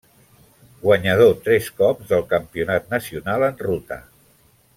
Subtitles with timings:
[0.85, 4.01] Guanyador tres cops del Campionat nacional en ruta.